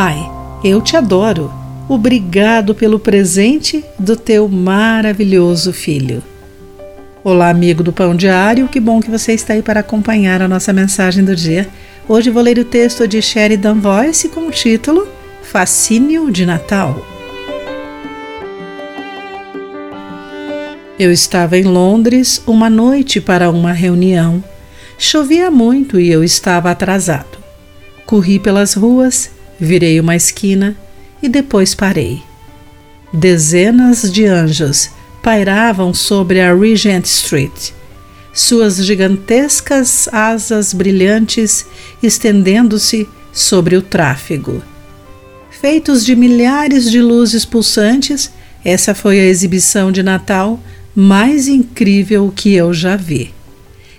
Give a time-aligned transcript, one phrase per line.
[0.00, 0.30] Pai,
[0.62, 1.52] eu te adoro.
[1.88, 6.22] Obrigado pelo presente do teu maravilhoso filho.
[7.24, 10.72] Olá, amigo do Pão Diário, que bom que você está aí para acompanhar a nossa
[10.72, 11.68] mensagem do dia.
[12.08, 15.08] Hoje vou ler o texto de Sheridan Voice com o título
[15.42, 17.04] Fascínio de Natal.
[20.96, 24.44] Eu estava em Londres uma noite para uma reunião.
[24.96, 27.36] Chovia muito e eu estava atrasado.
[28.06, 30.76] Corri pelas ruas, virei uma esquina
[31.22, 32.22] e depois parei.
[33.12, 34.90] Dezenas de anjos
[35.22, 37.72] pairavam sobre a Regent Street,
[38.32, 41.66] suas gigantescas asas brilhantes
[42.02, 44.62] estendendo-se sobre o tráfego.
[45.50, 48.30] Feitos de milhares de luzes pulsantes,
[48.64, 50.60] essa foi a exibição de Natal
[50.94, 53.32] mais incrível que eu já vi.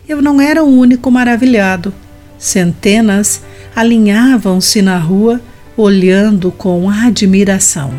[0.08, 1.94] Eu não era o único maravilhado.
[2.38, 3.42] Centenas
[3.76, 5.42] alinhavam-se na rua
[5.76, 7.92] olhando com admiração.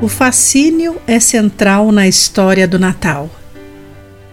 [0.00, 3.28] O fascínio é central na história do Natal.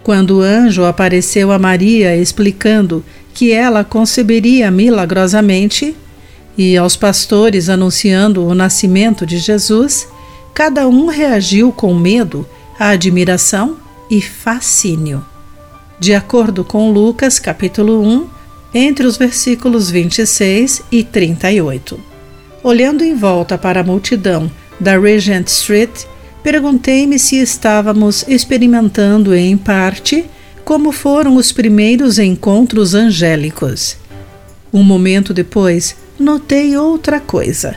[0.02, 5.94] Quando o anjo apareceu a Maria explicando que ela conceberia milagrosamente,
[6.56, 10.08] e aos pastores anunciando o nascimento de Jesus,
[10.54, 12.46] cada um reagiu com medo,
[12.78, 13.76] admiração
[14.10, 15.24] e fascínio.
[16.00, 18.28] De acordo com Lucas, capítulo 1,
[18.72, 21.98] entre os versículos 26 e 38.
[22.62, 26.04] Olhando em volta para a multidão da Regent Street,
[26.40, 30.24] perguntei-me se estávamos experimentando em parte
[30.64, 33.96] como foram os primeiros encontros angélicos.
[34.72, 37.76] Um momento depois, notei outra coisa.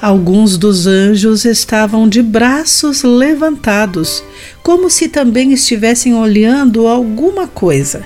[0.00, 4.22] Alguns dos anjos estavam de braços levantados,
[4.62, 8.04] como se também estivessem olhando alguma coisa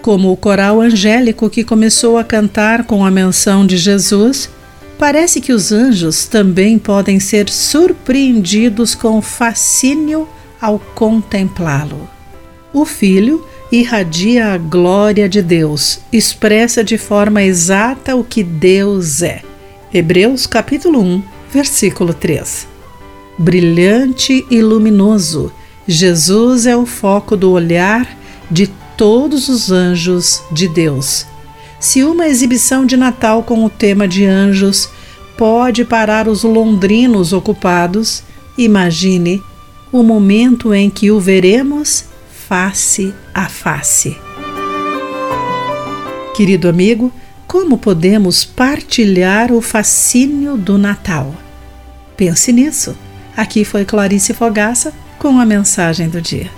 [0.00, 4.50] como o coral angélico que começou a cantar com a menção de Jesus,
[4.98, 10.28] parece que os anjos também podem ser surpreendidos com fascínio
[10.60, 12.08] ao contemplá-lo.
[12.72, 19.42] O Filho irradia a glória de Deus, expressa de forma exata o que Deus é.
[19.92, 22.68] Hebreus capítulo 1, versículo 3.
[23.36, 25.52] Brilhante e luminoso,
[25.84, 28.08] Jesus é o foco do olhar
[28.48, 31.26] de todos os anjos de Deus.
[31.80, 34.88] Se uma exibição de Natal com o tema de anjos
[35.36, 38.22] pode parar os londrinos ocupados,
[38.56, 39.42] imagine
[39.90, 42.04] o momento em que o veremos
[42.48, 44.16] face a face.
[46.36, 47.12] Querido amigo,
[47.50, 51.34] como podemos partilhar o fascínio do Natal?
[52.16, 52.96] Pense nisso.
[53.36, 56.48] Aqui foi Clarice Fogaça com a mensagem do dia.